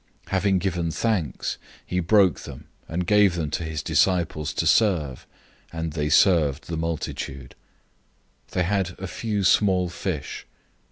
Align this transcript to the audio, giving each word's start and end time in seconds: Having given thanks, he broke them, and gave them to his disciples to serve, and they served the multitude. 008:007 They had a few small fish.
Having 0.29 0.57
given 0.57 0.89
thanks, 0.89 1.59
he 1.85 1.99
broke 1.99 2.39
them, 2.39 2.65
and 2.87 3.05
gave 3.05 3.35
them 3.35 3.51
to 3.51 3.63
his 3.63 3.83
disciples 3.83 4.51
to 4.53 4.65
serve, 4.65 5.27
and 5.71 5.93
they 5.93 6.09
served 6.09 6.65
the 6.67 6.75
multitude. 6.75 7.53
008:007 8.47 8.49
They 8.55 8.63
had 8.63 8.89
a 8.97 9.05
few 9.05 9.43
small 9.43 9.89
fish. 9.89 10.47